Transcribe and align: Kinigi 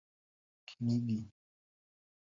Kinigi 0.67 1.17